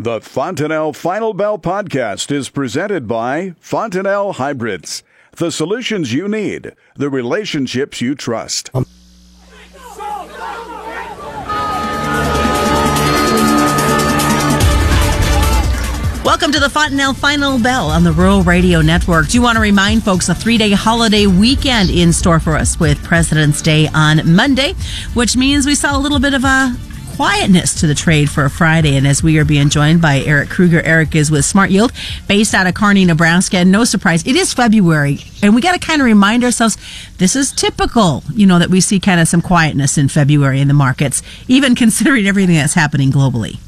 The 0.00 0.20
Fontanelle 0.20 0.92
Final 0.92 1.34
Bell 1.34 1.58
podcast 1.58 2.30
is 2.30 2.50
presented 2.50 3.08
by 3.08 3.56
Fontanelle 3.58 4.34
Hybrids. 4.34 5.02
The 5.32 5.50
solutions 5.50 6.12
you 6.12 6.28
need, 6.28 6.76
the 6.94 7.10
relationships 7.10 8.00
you 8.00 8.14
trust. 8.14 8.70
Welcome 16.24 16.52
to 16.52 16.60
the 16.60 16.70
Fontanelle 16.72 17.14
Final 17.14 17.58
Bell 17.58 17.88
on 17.88 18.04
the 18.04 18.12
Rural 18.12 18.44
Radio 18.44 18.80
Network. 18.80 19.26
Do 19.26 19.36
you 19.36 19.42
want 19.42 19.56
to 19.56 19.60
remind 19.60 20.04
folks 20.04 20.28
a 20.28 20.34
three 20.36 20.58
day 20.58 20.70
holiday 20.70 21.26
weekend 21.26 21.90
in 21.90 22.12
store 22.12 22.38
for 22.38 22.54
us 22.54 22.78
with 22.78 23.02
President's 23.02 23.60
Day 23.60 23.88
on 23.92 24.32
Monday, 24.32 24.74
which 25.14 25.36
means 25.36 25.66
we 25.66 25.74
saw 25.74 25.98
a 25.98 26.00
little 26.00 26.20
bit 26.20 26.34
of 26.34 26.44
a 26.44 26.76
quietness 27.18 27.74
to 27.74 27.88
the 27.88 27.96
trade 27.96 28.30
for 28.30 28.44
a 28.44 28.50
Friday. 28.50 28.96
And 28.96 29.04
as 29.04 29.24
we 29.24 29.38
are 29.38 29.44
being 29.44 29.70
joined 29.70 30.00
by 30.00 30.20
Eric 30.20 30.50
Krueger, 30.50 30.80
Eric 30.82 31.16
is 31.16 31.32
with 31.32 31.44
Smart 31.44 31.68
Yield 31.68 31.90
based 32.28 32.54
out 32.54 32.68
of 32.68 32.74
Kearney, 32.74 33.04
Nebraska. 33.04 33.56
And 33.56 33.72
no 33.72 33.82
surprise, 33.82 34.24
it 34.24 34.36
is 34.36 34.54
February. 34.54 35.18
And 35.42 35.52
we 35.52 35.60
got 35.60 35.72
to 35.72 35.84
kind 35.84 36.00
of 36.00 36.06
remind 36.06 36.44
ourselves 36.44 36.76
this 37.16 37.34
is 37.34 37.50
typical, 37.50 38.22
you 38.32 38.46
know, 38.46 38.60
that 38.60 38.70
we 38.70 38.80
see 38.80 39.00
kind 39.00 39.20
of 39.20 39.26
some 39.26 39.42
quietness 39.42 39.98
in 39.98 40.06
February 40.06 40.60
in 40.60 40.68
the 40.68 40.74
markets, 40.74 41.20
even 41.48 41.74
considering 41.82 42.28
everything 42.28 42.54
that's 42.54 42.74
happening 42.74 43.10
globally. 43.10 43.58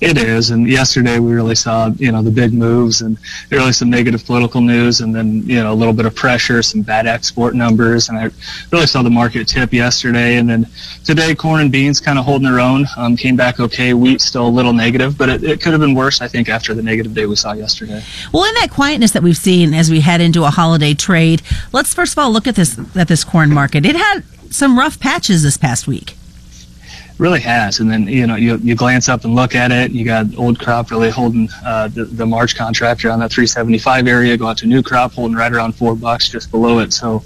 It 0.00 0.16
is, 0.16 0.50
and 0.50 0.68
yesterday 0.68 1.18
we 1.18 1.32
really 1.32 1.54
saw 1.54 1.90
you 1.98 2.10
know 2.12 2.22
the 2.22 2.30
big 2.30 2.52
moves 2.52 3.02
and 3.02 3.18
really 3.50 3.72
some 3.72 3.90
negative 3.90 4.24
political 4.24 4.60
news, 4.60 5.00
and 5.00 5.14
then 5.14 5.42
you 5.42 5.62
know 5.62 5.72
a 5.72 5.74
little 5.74 5.92
bit 5.92 6.06
of 6.06 6.14
pressure, 6.14 6.62
some 6.62 6.82
bad 6.82 7.06
export 7.06 7.54
numbers, 7.54 8.08
and 8.08 8.18
I 8.18 8.30
really 8.72 8.86
saw 8.86 9.02
the 9.02 9.10
market 9.10 9.46
tip 9.46 9.72
yesterday, 9.72 10.36
and 10.36 10.48
then 10.48 10.66
today 11.04 11.34
corn 11.34 11.60
and 11.60 11.72
beans 11.72 12.00
kind 12.00 12.18
of 12.18 12.24
holding 12.24 12.48
their 12.48 12.60
own, 12.60 12.86
um, 12.96 13.16
came 13.16 13.36
back 13.36 13.60
okay. 13.60 13.92
Wheat 13.92 14.20
still 14.20 14.46
a 14.46 14.48
little 14.48 14.72
negative, 14.72 15.18
but 15.18 15.28
it, 15.28 15.44
it 15.44 15.60
could 15.60 15.72
have 15.72 15.80
been 15.80 15.94
worse, 15.94 16.20
I 16.20 16.28
think, 16.28 16.48
after 16.48 16.72
the 16.74 16.82
negative 16.82 17.14
day 17.14 17.26
we 17.26 17.36
saw 17.36 17.52
yesterday. 17.52 18.02
Well, 18.32 18.44
in 18.44 18.54
that 18.54 18.70
quietness 18.70 19.12
that 19.12 19.22
we've 19.22 19.36
seen 19.36 19.74
as 19.74 19.90
we 19.90 20.00
head 20.00 20.20
into 20.20 20.44
a 20.44 20.50
holiday 20.50 20.94
trade, 20.94 21.42
let's 21.72 21.92
first 21.92 22.12
of 22.12 22.18
all 22.18 22.30
look 22.30 22.46
at 22.46 22.54
this 22.54 22.78
at 22.96 23.08
this 23.08 23.24
corn 23.24 23.52
market. 23.52 23.84
It 23.84 23.96
had 23.96 24.22
some 24.50 24.78
rough 24.78 24.98
patches 24.98 25.42
this 25.42 25.56
past 25.56 25.86
week 25.86 26.16
really 27.20 27.40
has. 27.40 27.80
And 27.80 27.90
then 27.90 28.08
you 28.08 28.26
know 28.26 28.36
you, 28.36 28.56
you 28.56 28.74
glance 28.74 29.08
up 29.08 29.24
and 29.24 29.34
look 29.34 29.54
at 29.54 29.70
it. 29.70 29.92
You 29.92 30.04
got 30.04 30.36
old 30.36 30.58
crop 30.58 30.90
really 30.90 31.10
holding 31.10 31.48
uh, 31.64 31.88
the, 31.88 32.06
the 32.06 32.26
March 32.26 32.56
contract 32.56 33.04
around 33.04 33.20
that 33.20 33.30
375 33.30 34.08
area. 34.08 34.36
Go 34.36 34.46
out 34.46 34.58
to 34.58 34.66
new 34.66 34.82
crop 34.82 35.12
holding 35.12 35.36
right 35.36 35.52
around 35.52 35.72
four 35.72 35.94
bucks 35.94 36.28
just 36.28 36.50
below 36.50 36.78
it. 36.80 36.92
So 36.92 37.22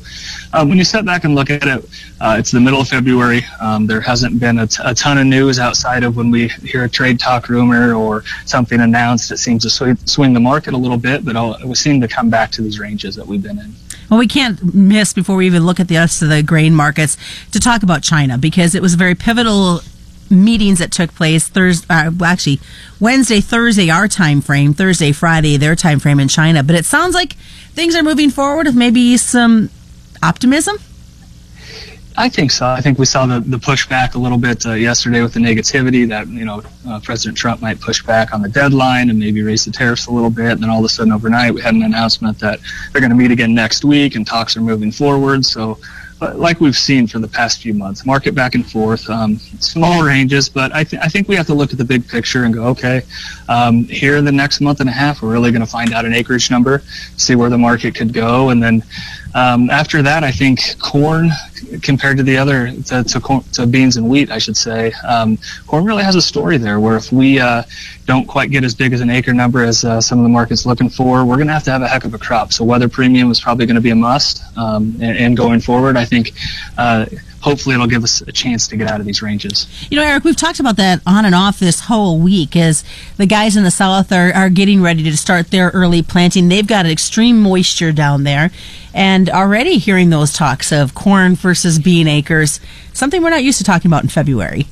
um, 0.52 0.68
when 0.68 0.76
you 0.76 0.84
step 0.84 1.04
back 1.04 1.24
and 1.24 1.34
look 1.34 1.48
at 1.48 1.66
it, 1.66 1.88
uh, 2.20 2.36
it's 2.38 2.50
the 2.50 2.60
middle 2.60 2.80
of 2.80 2.88
February. 2.88 3.42
Um, 3.60 3.86
there 3.86 4.00
hasn't 4.00 4.38
been 4.40 4.58
a, 4.58 4.66
t- 4.66 4.82
a 4.84 4.94
ton 4.94 5.18
of 5.18 5.26
news 5.26 5.58
outside 5.58 6.02
of 6.02 6.16
when 6.16 6.30
we 6.30 6.48
hear 6.48 6.84
a 6.84 6.88
trade 6.88 7.20
talk 7.20 7.48
rumor 7.48 7.94
or 7.94 8.24
something 8.44 8.80
announced. 8.80 9.30
It 9.30 9.38
seems 9.38 9.62
to 9.62 9.70
sw- 9.70 10.08
swing 10.10 10.32
the 10.32 10.40
market 10.40 10.74
a 10.74 10.76
little 10.76 10.98
bit, 10.98 11.24
but 11.24 11.36
all, 11.36 11.56
we 11.64 11.74
seem 11.74 12.00
to 12.00 12.08
come 12.08 12.30
back 12.30 12.50
to 12.52 12.62
these 12.62 12.80
ranges 12.80 13.14
that 13.14 13.26
we've 13.26 13.42
been 13.42 13.58
in. 13.58 13.72
Well, 14.14 14.20
we 14.20 14.28
can't 14.28 14.72
miss 14.72 15.12
before 15.12 15.34
we 15.34 15.46
even 15.46 15.66
look 15.66 15.80
at 15.80 15.88
the 15.88 15.96
rest 15.96 16.22
of 16.22 16.28
the 16.28 16.40
grain 16.40 16.72
markets 16.72 17.16
to 17.50 17.58
talk 17.58 17.82
about 17.82 18.04
China 18.04 18.38
because 18.38 18.76
it 18.76 18.80
was 18.80 18.94
a 18.94 18.96
very 18.96 19.16
pivotal 19.16 19.80
meetings 20.30 20.78
that 20.78 20.92
took 20.92 21.12
place 21.16 21.48
Thursday, 21.48 21.84
uh, 21.90 22.12
well, 22.16 22.30
actually 22.30 22.60
Wednesday, 23.00 23.40
Thursday, 23.40 23.90
our 23.90 24.06
time 24.06 24.40
frame, 24.40 24.72
Thursday, 24.72 25.10
Friday, 25.10 25.56
their 25.56 25.74
time 25.74 25.98
frame 25.98 26.20
in 26.20 26.28
China. 26.28 26.62
But 26.62 26.76
it 26.76 26.84
sounds 26.84 27.12
like 27.12 27.32
things 27.72 27.96
are 27.96 28.04
moving 28.04 28.30
forward 28.30 28.66
with 28.66 28.76
maybe 28.76 29.16
some 29.16 29.68
optimism. 30.22 30.76
I 32.16 32.28
think 32.28 32.52
so. 32.52 32.66
I 32.66 32.80
think 32.80 32.98
we 32.98 33.06
saw 33.06 33.26
the, 33.26 33.40
the 33.40 33.56
pushback 33.56 34.14
a 34.14 34.18
little 34.18 34.38
bit 34.38 34.64
uh, 34.64 34.74
yesterday 34.74 35.20
with 35.20 35.34
the 35.34 35.40
negativity 35.40 36.08
that, 36.08 36.28
you 36.28 36.44
know, 36.44 36.62
uh, 36.88 37.00
President 37.00 37.36
Trump 37.36 37.60
might 37.60 37.80
push 37.80 38.04
back 38.04 38.32
on 38.32 38.40
the 38.40 38.48
deadline 38.48 39.10
and 39.10 39.18
maybe 39.18 39.42
raise 39.42 39.64
the 39.64 39.72
tariffs 39.72 40.06
a 40.06 40.12
little 40.12 40.30
bit. 40.30 40.52
And 40.52 40.62
then 40.62 40.70
all 40.70 40.78
of 40.78 40.84
a 40.84 40.88
sudden 40.88 41.12
overnight 41.12 41.52
we 41.54 41.60
had 41.60 41.74
an 41.74 41.82
announcement 41.82 42.38
that 42.38 42.60
they're 42.92 43.00
going 43.00 43.10
to 43.10 43.16
meet 43.16 43.32
again 43.32 43.52
next 43.52 43.84
week 43.84 44.14
and 44.14 44.24
talks 44.24 44.56
are 44.56 44.60
moving 44.60 44.92
forward. 44.92 45.44
So 45.44 45.78
like 46.20 46.60
we've 46.60 46.76
seen 46.76 47.06
for 47.06 47.18
the 47.18 47.28
past 47.28 47.60
few 47.60 47.74
months, 47.74 48.06
market 48.06 48.34
back 48.34 48.54
and 48.54 48.68
forth, 48.70 49.08
um, 49.10 49.36
small 49.58 50.04
ranges, 50.04 50.48
but 50.48 50.72
I, 50.72 50.84
th- 50.84 51.02
I 51.02 51.08
think 51.08 51.28
we 51.28 51.36
have 51.36 51.46
to 51.46 51.54
look 51.54 51.72
at 51.72 51.78
the 51.78 51.84
big 51.84 52.08
picture 52.08 52.44
and 52.44 52.54
go, 52.54 52.66
okay, 52.68 53.02
um, 53.48 53.84
here 53.84 54.16
in 54.16 54.24
the 54.24 54.32
next 54.32 54.60
month 54.60 54.80
and 54.80 54.88
a 54.88 54.92
half, 54.92 55.22
we're 55.22 55.32
really 55.32 55.50
going 55.50 55.64
to 55.64 55.70
find 55.70 55.92
out 55.92 56.04
an 56.04 56.14
acreage 56.14 56.50
number, 56.50 56.82
see 57.16 57.34
where 57.34 57.50
the 57.50 57.58
market 57.58 57.94
could 57.94 58.12
go, 58.12 58.50
and 58.50 58.62
then 58.62 58.82
um, 59.34 59.68
after 59.70 60.02
that, 60.02 60.22
I 60.22 60.30
think 60.30 60.78
corn 60.78 61.30
compared 61.82 62.16
to 62.16 62.22
the 62.22 62.36
other 62.36 62.70
to, 62.70 63.02
to, 63.02 63.44
to 63.52 63.66
beans 63.66 63.96
and 63.96 64.08
wheat, 64.08 64.30
I 64.30 64.38
should 64.38 64.56
say, 64.56 64.92
um, 65.06 65.38
corn 65.66 65.84
really 65.84 66.04
has 66.04 66.14
a 66.14 66.22
story 66.22 66.56
there. 66.56 66.78
Where 66.78 66.96
if 66.96 67.10
we 67.10 67.40
uh, 67.40 67.64
don't 68.06 68.26
quite 68.26 68.50
get 68.50 68.64
as 68.64 68.74
big 68.74 68.92
as 68.92 69.00
an 69.00 69.10
acre 69.10 69.32
number 69.32 69.64
as 69.64 69.84
uh, 69.84 70.00
some 70.00 70.18
of 70.18 70.22
the 70.22 70.28
market's 70.28 70.66
looking 70.66 70.88
for, 70.88 71.24
we're 71.24 71.36
going 71.36 71.48
to 71.48 71.52
have 71.52 71.64
to 71.64 71.72
have 71.72 71.82
a 71.82 71.88
heck 71.88 72.04
of 72.04 72.14
a 72.14 72.18
crop. 72.18 72.52
So 72.52 72.64
weather 72.64 72.88
premium 72.88 73.30
is 73.30 73.40
probably 73.40 73.66
going 73.66 73.76
to 73.76 73.82
be 73.82 73.90
a 73.90 73.96
must. 73.96 74.42
Um, 74.56 74.96
and, 75.00 75.16
and, 75.16 75.36
going 75.36 75.60
forward, 75.60 75.96
I 75.96 76.04
think. 76.04 76.32
Uh, 76.78 77.06
hopefully 77.44 77.74
it'll 77.74 77.86
give 77.86 78.02
us 78.02 78.22
a 78.22 78.32
chance 78.32 78.66
to 78.66 78.76
get 78.76 78.90
out 78.90 79.00
of 79.00 79.06
these 79.06 79.20
ranges. 79.20 79.66
You 79.90 79.98
know, 79.98 80.02
Eric, 80.02 80.24
we've 80.24 80.34
talked 80.34 80.60
about 80.60 80.76
that 80.76 81.02
on 81.06 81.26
and 81.26 81.34
off 81.34 81.58
this 81.58 81.80
whole 81.80 82.18
week 82.18 82.56
as 82.56 82.84
the 83.18 83.26
guys 83.26 83.54
in 83.54 83.64
the 83.64 83.70
south 83.70 84.10
are, 84.12 84.32
are 84.32 84.48
getting 84.48 84.80
ready 84.80 85.02
to 85.02 85.14
start 85.14 85.50
their 85.50 85.68
early 85.70 86.02
planting. 86.02 86.48
They've 86.48 86.66
got 86.66 86.86
extreme 86.86 87.42
moisture 87.42 87.92
down 87.92 88.24
there 88.24 88.50
and 88.94 89.28
already 89.28 89.76
hearing 89.76 90.08
those 90.08 90.32
talks 90.32 90.72
of 90.72 90.94
corn 90.94 91.34
versus 91.34 91.78
bean 91.78 92.08
acres, 92.08 92.60
something 92.94 93.22
we're 93.22 93.28
not 93.28 93.44
used 93.44 93.58
to 93.58 93.64
talking 93.64 93.90
about 93.90 94.04
in 94.04 94.08
February. 94.08 94.66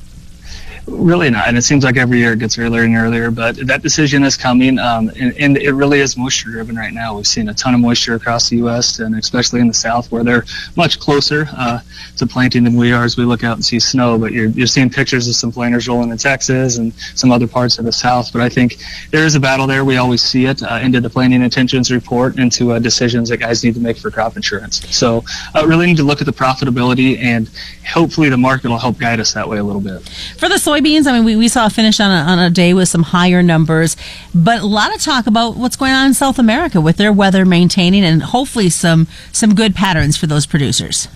Really 0.87 1.31
not, 1.31 1.47
and 1.47 1.57
it 1.57 1.63
seems 1.63 1.85
like 1.85 1.97
every 1.97 2.19
year 2.19 2.33
it 2.33 2.41
gets 2.41 2.59
earlier 2.59 2.83
and 2.83 2.97
earlier. 2.97 3.31
But 3.31 3.57
that 3.69 3.83
decision 3.83 4.25
is 4.25 4.37
coming, 4.37 4.81
um, 4.81 5.11
and, 5.21 5.33
and, 5.39 5.57
it 5.57 5.73
really 5.73 6.01
is 6.01 6.17
moisture 6.17 6.51
driven 6.51 6.75
right 6.75 6.93
now. 6.93 7.15
We've 7.15 7.27
seen 7.27 7.49
a 7.49 7.55
ton 7.55 7.75
of 7.75 7.81
moisture 7.81 8.15
across 8.15 8.49
the 8.49 8.57
U.S. 8.57 8.99
and 8.99 9.15
especially 9.15 9.61
in 9.61 9.69
the 9.69 9.75
South, 9.75 10.11
where 10.11 10.25
they're 10.25 10.45
much 10.77 10.99
closer 10.99 11.47
uh, 11.57 11.81
to 12.17 12.27
planting 12.27 12.65
than 12.65 12.77
we 12.77 12.93
are. 12.93 13.05
As 13.05 13.17
we 13.17 13.25
look 13.25 13.45
out 13.45 13.57
and 13.57 13.65
see 13.65 13.79
snow, 13.79 14.19
but 14.19 14.33
you're 14.33 14.49
you're 14.49 14.67
seeing 14.67 14.91
pictures 14.91 15.29
of 15.29 15.37
some 15.37 15.53
planters 15.53 15.87
rolling 15.87 16.11
in 16.11 16.19
Texas 16.19 16.79
and 16.79 16.93
some 17.15 17.31
other 17.31 17.47
parts 17.47 17.79
of 17.79 17.85
the 17.85 17.93
South. 17.93 18.33
But 18.33 18.43
I 18.43 18.49
think 18.49 18.79
there 19.11 19.25
is 19.25 19.37
a 19.37 19.41
battle 19.41 19.69
there. 19.69 19.85
We 19.85 19.99
always 19.99 20.23
see 20.23 20.47
it 20.47 20.65
uh, 20.65 20.81
into 20.83 21.01
the 21.01 21.11
planting 21.11 21.43
intentions 21.43 21.93
report, 21.93 22.39
into 22.39 22.73
uh, 22.73 22.81
decisions 22.81 23.29
that 23.29 23.37
guys 23.37 23.63
need 23.63 23.75
to 23.75 23.81
make 23.81 23.99
for 23.99 24.11
crop 24.11 24.35
insurance. 24.35 24.85
So 24.95 25.23
uh, 25.55 25.65
really 25.65 25.87
need 25.87 25.99
to 25.99 26.05
look 26.05 26.21
at 26.21 26.27
the 26.27 26.33
profitability, 26.33 27.19
and 27.19 27.49
hopefully 27.87 28.29
the 28.29 28.37
market 28.37 28.69
will 28.69 28.79
help 28.79 28.99
guide 28.99 29.21
us 29.21 29.33
that 29.35 29.49
way 29.49 29.59
a 29.59 29.63
little 29.63 29.81
bit. 29.81 30.09
For 30.39 30.49
the 30.49 30.59
soybeans, 30.73 31.07
I 31.07 31.13
mean, 31.13 31.25
we, 31.25 31.37
we 31.37 31.49
saw 31.49 31.67
a 31.67 31.71
finish 31.71 32.01
on 32.01 32.11
a, 32.11 32.31
on 32.31 32.39
a 32.39 32.51
day 32.51 32.75
with 32.75 32.89
some 32.89 33.03
higher 33.03 33.43
numbers, 33.43 33.97
but 34.35 34.63
a 34.63 34.67
lot 34.67 34.95
of 34.95 35.03
talk 35.03 35.27
about 35.27 35.57
what's 35.57 35.77
going 35.77 35.93
on 35.93 36.07
in 36.09 36.15
South 36.15 36.39
America 36.39 36.81
with 36.81 36.97
their 36.97 37.13
weather 37.13 37.45
maintaining 37.45 38.05
and 38.05 38.23
hopefully 38.23 38.71
some 38.71 39.07
some 39.33 39.55
good 39.55 39.75
patterns 39.75 40.17
for 40.17 40.27
those 40.27 40.47
producers. 40.47 41.09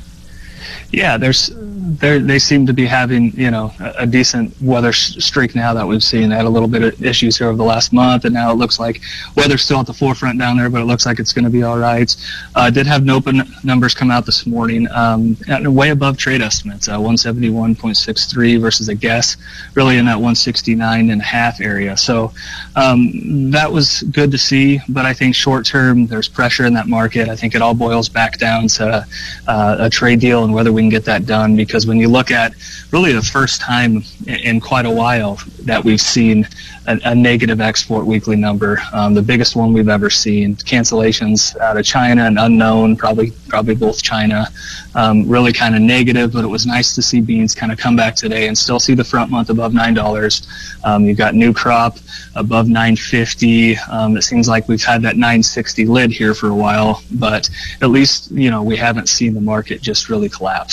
Yeah, 0.92 1.16
there's 1.16 1.50
they 1.98 2.38
seem 2.38 2.66
to 2.66 2.72
be 2.72 2.86
having 2.86 3.32
you 3.38 3.50
know 3.50 3.72
a, 3.80 4.06
decent 4.06 4.54
weather 4.60 4.92
streak 4.92 5.54
now 5.54 5.72
that 5.74 5.86
we've 5.86 6.02
seen. 6.02 6.30
They 6.30 6.36
had 6.36 6.44
a 6.44 6.50
little 6.50 6.68
bit 6.68 6.82
of 6.82 7.04
issues 7.04 7.38
here 7.38 7.48
over 7.48 7.56
the 7.56 7.64
last 7.64 7.92
month, 7.92 8.24
and 8.24 8.34
now 8.34 8.50
it 8.50 8.54
looks 8.54 8.78
like 8.78 9.00
weather's 9.36 9.62
still 9.62 9.80
at 9.80 9.86
the 9.86 9.94
forefront 9.94 10.38
down 10.38 10.56
there, 10.56 10.68
but 10.70 10.80
it 10.80 10.84
looks 10.84 11.06
like 11.06 11.18
it's 11.18 11.32
going 11.32 11.44
to 11.44 11.50
be 11.50 11.62
all 11.62 11.78
right. 11.78 12.14
Uh, 12.54 12.70
did 12.70 12.86
have 12.86 13.04
NOPA 13.04 13.64
numbers 13.64 13.94
come 13.94 14.10
out 14.10 14.26
this 14.26 14.46
morning, 14.46 14.88
um, 14.92 15.36
way 15.74 15.90
above 15.90 16.16
trade 16.16 16.40
estimates, 16.40 16.88
uh, 16.88 16.98
171.63 16.98 18.60
versus 18.60 18.88
a 18.88 18.94
guess, 18.94 19.36
really 19.74 19.96
in 19.96 20.04
that 20.06 20.16
169 20.16 21.10
and 21.10 21.20
a 21.20 21.24
half 21.24 21.60
area. 21.60 21.96
So 21.96 22.32
um, 22.74 23.50
that 23.50 23.70
was 23.70 24.02
good 24.02 24.30
to 24.32 24.38
see, 24.38 24.80
but 24.88 25.04
I 25.04 25.12
think 25.12 25.34
short 25.34 25.66
term 25.66 26.06
there's 26.06 26.28
pressure 26.28 26.64
in 26.64 26.74
that 26.74 26.88
market. 26.88 27.28
I 27.28 27.36
think 27.36 27.54
it 27.54 27.62
all 27.62 27.74
boils 27.74 28.08
back 28.08 28.38
down 28.38 28.68
to 28.68 29.06
uh, 29.46 29.76
a 29.78 29.90
trade 29.90 30.20
deal 30.20 30.44
and 30.44 30.52
whether 30.52 30.72
we 30.76 30.82
can 30.82 30.90
get 30.90 31.04
that 31.06 31.26
done 31.26 31.56
because 31.56 31.86
when 31.86 31.96
you 31.96 32.08
look 32.08 32.30
at 32.30 32.52
really 32.92 33.12
the 33.12 33.22
first 33.22 33.60
time 33.60 34.04
in 34.26 34.60
quite 34.60 34.86
a 34.86 34.90
while 34.90 35.40
that 35.62 35.82
we've 35.82 36.00
seen 36.00 36.46
a, 36.86 37.00
a 37.04 37.14
negative 37.14 37.60
export 37.60 38.06
weekly 38.06 38.36
number, 38.36 38.78
um, 38.92 39.14
the 39.14 39.22
biggest 39.22 39.56
one 39.56 39.72
we've 39.72 39.88
ever 39.88 40.10
seen. 40.10 40.54
Cancellations 40.56 41.58
out 41.58 41.76
of 41.76 41.84
China 41.84 42.24
and 42.24 42.38
unknown, 42.38 42.96
probably 42.96 43.32
probably 43.48 43.74
both 43.74 44.02
China, 44.02 44.48
um, 44.94 45.26
really 45.28 45.52
kind 45.52 45.74
of 45.74 45.80
negative. 45.80 46.32
But 46.32 46.44
it 46.44 46.48
was 46.48 46.66
nice 46.66 46.94
to 46.94 47.02
see 47.02 47.20
beans 47.20 47.54
kind 47.54 47.72
of 47.72 47.78
come 47.78 47.96
back 47.96 48.14
today 48.14 48.48
and 48.48 48.56
still 48.56 48.78
see 48.78 48.94
the 48.94 49.04
front 49.04 49.30
month 49.30 49.50
above 49.50 49.72
nine 49.74 49.94
dollars. 49.94 50.46
Um, 50.84 51.06
you've 51.06 51.18
got 51.18 51.34
new 51.34 51.52
crop 51.52 51.98
above 52.36 52.68
950. 52.68 53.76
Um, 53.90 54.16
it 54.16 54.22
seems 54.22 54.48
like 54.48 54.68
we've 54.68 54.84
had 54.84 55.02
that 55.02 55.16
960 55.16 55.86
lid 55.86 56.12
here 56.12 56.34
for 56.34 56.48
a 56.48 56.54
while, 56.54 57.02
but 57.12 57.48
at 57.80 57.90
least 57.90 58.30
you 58.30 58.50
know 58.50 58.62
we 58.62 58.76
haven't 58.76 59.08
seen 59.08 59.34
the 59.34 59.40
market 59.40 59.80
just 59.80 60.08
really 60.08 60.28
collapse. 60.28 60.65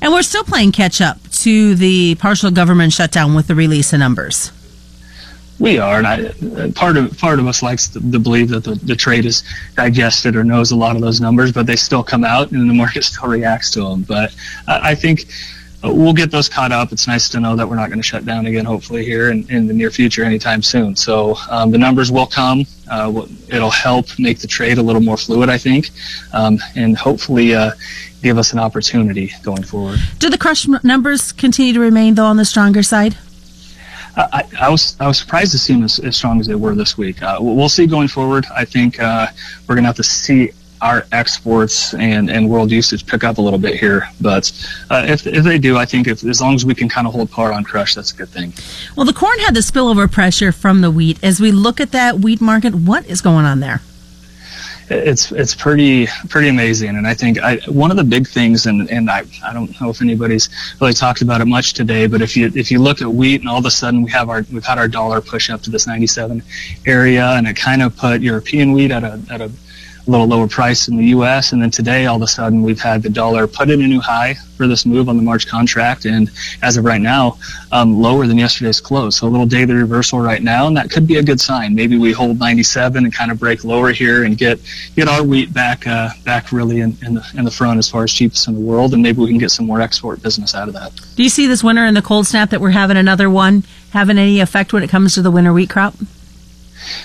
And 0.00 0.12
we're 0.12 0.22
still 0.22 0.44
playing 0.44 0.72
catch 0.72 1.00
up 1.00 1.18
to 1.42 1.74
the 1.74 2.14
partial 2.16 2.50
government 2.50 2.92
shutdown 2.92 3.34
with 3.34 3.46
the 3.46 3.54
release 3.54 3.92
of 3.92 3.98
numbers. 3.98 4.52
We 5.58 5.78
are, 5.78 5.98
and 5.98 6.06
I, 6.06 6.24
uh, 6.60 6.72
part 6.72 6.96
of 6.96 7.16
part 7.18 7.38
of 7.38 7.46
us 7.46 7.62
likes 7.62 7.88
to, 7.90 8.00
to 8.12 8.18
believe 8.18 8.48
that 8.48 8.64
the, 8.64 8.74
the 8.74 8.96
trade 8.96 9.24
is 9.24 9.44
digested 9.76 10.34
or 10.34 10.42
knows 10.42 10.72
a 10.72 10.76
lot 10.76 10.96
of 10.96 11.02
those 11.02 11.20
numbers, 11.20 11.52
but 11.52 11.66
they 11.66 11.76
still 11.76 12.02
come 12.02 12.24
out 12.24 12.50
and 12.50 12.68
the 12.68 12.74
market 12.74 13.04
still 13.10 13.28
reacts 13.28 13.70
to 13.72 13.82
them. 13.82 14.02
But 14.02 14.34
I, 14.66 14.90
I 14.90 14.94
think 14.94 15.26
we'll 15.82 16.12
get 16.12 16.30
those 16.30 16.48
caught 16.48 16.72
up. 16.72 16.92
It's 16.92 17.06
nice 17.06 17.28
to 17.30 17.40
know 17.40 17.56
that 17.56 17.68
we're 17.68 17.76
not 17.76 17.88
going 17.88 17.98
to 17.98 18.06
shut 18.06 18.24
down 18.24 18.46
again, 18.46 18.64
hopefully 18.64 19.04
here 19.04 19.30
in, 19.30 19.48
in 19.50 19.66
the 19.66 19.74
near 19.74 19.90
future 19.90 20.24
anytime 20.24 20.62
soon. 20.62 20.94
So 20.96 21.36
um, 21.50 21.70
the 21.70 21.78
numbers 21.78 22.12
will 22.12 22.26
come. 22.26 22.64
Uh, 22.90 23.26
it'll 23.48 23.70
help 23.70 24.06
make 24.18 24.38
the 24.38 24.46
trade 24.46 24.78
a 24.78 24.82
little 24.82 25.02
more 25.02 25.16
fluid, 25.16 25.48
I 25.48 25.58
think, 25.58 25.90
um, 26.32 26.58
and 26.76 26.96
hopefully 26.96 27.54
uh, 27.54 27.72
give 28.22 28.38
us 28.38 28.52
an 28.52 28.58
opportunity 28.58 29.32
going 29.42 29.62
forward. 29.64 29.98
Do 30.18 30.30
the 30.30 30.38
crush 30.38 30.66
numbers 30.84 31.32
continue 31.32 31.72
to 31.72 31.80
remain 31.80 32.14
though 32.14 32.26
on 32.26 32.36
the 32.36 32.44
stronger 32.44 32.82
side? 32.82 33.16
I, 34.14 34.44
I, 34.60 34.68
was 34.68 34.94
I 35.00 35.06
was 35.06 35.18
surprised 35.18 35.52
to 35.52 35.58
see 35.58 35.72
them 35.72 35.84
as, 35.84 35.98
as 35.98 36.16
strong 36.16 36.38
as 36.38 36.46
they 36.46 36.54
were 36.54 36.74
this 36.74 36.98
week. 36.98 37.22
Uh, 37.22 37.38
we'll 37.40 37.70
see 37.70 37.86
going 37.86 38.08
forward. 38.08 38.44
I 38.54 38.64
think 38.64 39.00
uh, 39.00 39.28
we're 39.66 39.74
going 39.74 39.84
to 39.84 39.88
have 39.88 39.96
to 39.96 40.04
see 40.04 40.50
our 40.82 41.06
exports 41.12 41.94
and, 41.94 42.28
and 42.28 42.50
world 42.50 42.70
usage 42.70 43.06
pick 43.06 43.24
up 43.24 43.38
a 43.38 43.40
little 43.40 43.58
bit 43.58 43.78
here. 43.78 44.08
But 44.20 44.50
uh, 44.90 45.06
if, 45.08 45.26
if 45.26 45.44
they 45.44 45.58
do, 45.58 45.78
I 45.78 45.86
think 45.86 46.08
if, 46.08 46.24
as 46.24 46.40
long 46.40 46.54
as 46.54 46.66
we 46.66 46.74
can 46.74 46.88
kind 46.88 47.06
of 47.06 47.14
hold 47.14 47.30
par 47.30 47.52
on 47.52 47.64
crush, 47.64 47.94
that's 47.94 48.12
a 48.12 48.16
good 48.16 48.28
thing. 48.28 48.52
Well, 48.96 49.06
the 49.06 49.12
corn 49.12 49.38
had 49.38 49.54
the 49.54 49.60
spillover 49.60 50.10
pressure 50.10 50.52
from 50.52 50.80
the 50.80 50.90
wheat. 50.90 51.22
As 51.22 51.40
we 51.40 51.52
look 51.52 51.80
at 51.80 51.92
that 51.92 52.18
wheat 52.18 52.40
market, 52.40 52.74
what 52.74 53.06
is 53.06 53.20
going 53.20 53.46
on 53.46 53.60
there? 53.60 53.80
it's 54.90 55.32
it's 55.32 55.54
pretty 55.54 56.06
pretty 56.28 56.48
amazing 56.48 56.96
and 56.96 57.06
i 57.06 57.14
think 57.14 57.38
I, 57.38 57.56
one 57.68 57.90
of 57.90 57.96
the 57.96 58.04
big 58.04 58.26
things 58.26 58.66
and 58.66 58.90
and 58.90 59.08
I, 59.08 59.22
I 59.44 59.52
don't 59.52 59.80
know 59.80 59.90
if 59.90 60.02
anybody's 60.02 60.48
really 60.80 60.92
talked 60.92 61.22
about 61.22 61.40
it 61.40 61.46
much 61.46 61.72
today 61.72 62.06
but 62.06 62.20
if 62.20 62.36
you 62.36 62.50
if 62.54 62.70
you 62.70 62.80
look 62.80 63.00
at 63.00 63.08
wheat 63.08 63.40
and 63.40 63.48
all 63.48 63.58
of 63.58 63.64
a 63.64 63.70
sudden 63.70 64.02
we 64.02 64.10
have 64.10 64.28
our 64.28 64.44
we've 64.52 64.64
had 64.64 64.78
our 64.78 64.88
dollar 64.88 65.20
push 65.20 65.50
up 65.50 65.62
to 65.62 65.70
this 65.70 65.86
97 65.86 66.42
area 66.84 67.24
and 67.30 67.46
it 67.46 67.56
kind 67.56 67.80
of 67.80 67.96
put 67.96 68.20
european 68.20 68.72
wheat 68.72 68.90
at 68.90 69.04
a 69.04 69.20
at 69.30 69.40
a 69.40 69.50
a 70.06 70.10
little 70.10 70.26
lower 70.26 70.48
price 70.48 70.88
in 70.88 70.96
the 70.96 71.06
U.S. 71.06 71.52
And 71.52 71.62
then 71.62 71.70
today, 71.70 72.06
all 72.06 72.16
of 72.16 72.22
a 72.22 72.26
sudden, 72.26 72.62
we've 72.62 72.80
had 72.80 73.02
the 73.02 73.08
dollar 73.08 73.46
put 73.46 73.70
in 73.70 73.82
a 73.82 73.86
new 73.86 74.00
high 74.00 74.34
for 74.56 74.66
this 74.66 74.84
move 74.84 75.08
on 75.08 75.16
the 75.16 75.22
March 75.22 75.46
contract, 75.46 76.04
and 76.04 76.30
as 76.62 76.76
of 76.76 76.84
right 76.84 77.00
now, 77.00 77.38
um, 77.72 78.00
lower 78.00 78.26
than 78.26 78.38
yesterday's 78.38 78.80
close. 78.80 79.18
So 79.18 79.26
a 79.26 79.30
little 79.30 79.46
daily 79.46 79.74
reversal 79.74 80.20
right 80.20 80.42
now, 80.42 80.66
and 80.66 80.76
that 80.76 80.90
could 80.90 81.06
be 81.06 81.16
a 81.16 81.22
good 81.22 81.40
sign. 81.40 81.74
Maybe 81.74 81.98
we 81.98 82.12
hold 82.12 82.38
97 82.38 83.04
and 83.04 83.14
kind 83.14 83.30
of 83.30 83.38
break 83.38 83.64
lower 83.64 83.92
here 83.92 84.24
and 84.24 84.36
get 84.36 84.60
get 84.94 85.08
our 85.08 85.22
wheat 85.22 85.52
back 85.52 85.86
uh, 85.86 86.10
back 86.24 86.52
really 86.52 86.80
in, 86.80 86.96
in 87.04 87.14
the 87.14 87.32
in 87.36 87.44
the 87.44 87.50
front 87.50 87.78
as 87.78 87.88
far 87.88 88.04
as 88.04 88.12
cheapest 88.12 88.48
in 88.48 88.54
the 88.54 88.60
world, 88.60 88.94
and 88.94 89.02
maybe 89.02 89.20
we 89.20 89.28
can 89.28 89.38
get 89.38 89.50
some 89.50 89.66
more 89.66 89.80
export 89.80 90.22
business 90.22 90.54
out 90.54 90.68
of 90.68 90.74
that. 90.74 90.92
Do 91.16 91.22
you 91.22 91.30
see 91.30 91.46
this 91.46 91.64
winter 91.64 91.84
and 91.84 91.96
the 91.96 92.02
cold 92.02 92.26
snap 92.26 92.50
that 92.50 92.60
we're 92.60 92.70
having 92.70 92.96
another 92.96 93.30
one 93.30 93.64
having 93.92 94.16
any 94.16 94.40
effect 94.40 94.72
when 94.72 94.82
it 94.82 94.88
comes 94.88 95.14
to 95.14 95.22
the 95.22 95.30
winter 95.30 95.52
wheat 95.52 95.70
crop? 95.70 95.94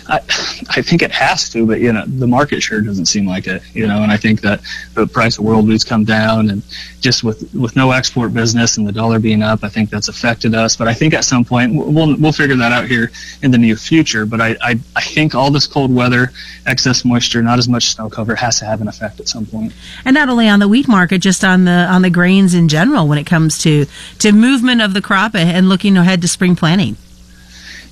I, 0.07 0.15
I 0.17 0.81
think 0.81 1.01
it 1.01 1.11
has 1.11 1.49
to, 1.51 1.65
but 1.65 1.79
you 1.79 1.93
know, 1.93 2.03
the 2.05 2.27
market 2.27 2.61
sure 2.61 2.81
doesn't 2.81 3.05
seem 3.05 3.27
like 3.27 3.47
it. 3.47 3.61
You 3.73 3.87
know, 3.87 4.03
and 4.03 4.11
I 4.11 4.17
think 4.17 4.41
that 4.41 4.61
the 4.93 5.07
price 5.07 5.37
of 5.37 5.45
world 5.45 5.67
wheat's 5.67 5.83
come 5.83 6.03
down, 6.03 6.49
and 6.49 6.61
just 7.01 7.23
with 7.23 7.53
with 7.53 7.75
no 7.75 7.91
export 7.91 8.33
business 8.33 8.77
and 8.77 8.87
the 8.87 8.91
dollar 8.91 9.19
being 9.19 9.43
up, 9.43 9.63
I 9.63 9.69
think 9.69 9.89
that's 9.89 10.07
affected 10.07 10.55
us. 10.55 10.75
But 10.75 10.87
I 10.87 10.93
think 10.93 11.13
at 11.13 11.23
some 11.23 11.43
point 11.43 11.73
we'll 11.73 12.17
we'll 12.17 12.31
figure 12.31 12.55
that 12.55 12.71
out 12.71 12.87
here 12.87 13.11
in 13.41 13.51
the 13.51 13.57
near 13.57 13.75
future. 13.75 14.25
But 14.25 14.41
I 14.41 14.55
I, 14.61 14.79
I 14.95 15.01
think 15.01 15.35
all 15.35 15.51
this 15.51 15.67
cold 15.67 15.93
weather, 15.93 16.31
excess 16.65 17.05
moisture, 17.05 17.41
not 17.41 17.59
as 17.59 17.67
much 17.67 17.89
snow 17.89 18.09
cover 18.09 18.35
has 18.35 18.59
to 18.59 18.65
have 18.65 18.81
an 18.81 18.87
effect 18.87 19.19
at 19.19 19.27
some 19.27 19.45
point. 19.45 19.73
And 20.05 20.13
not 20.13 20.29
only 20.29 20.47
on 20.47 20.59
the 20.59 20.67
wheat 20.67 20.87
market, 20.87 21.19
just 21.19 21.43
on 21.43 21.65
the 21.65 21.71
on 21.71 22.01
the 22.01 22.09
grains 22.09 22.53
in 22.53 22.67
general 22.67 23.07
when 23.07 23.17
it 23.17 23.25
comes 23.25 23.57
to 23.59 23.85
to 24.19 24.31
movement 24.31 24.81
of 24.81 24.93
the 24.93 25.01
crop 25.01 25.35
and 25.35 25.69
looking 25.69 25.97
ahead 25.97 26.21
to 26.21 26.27
spring 26.27 26.55
planting 26.55 26.97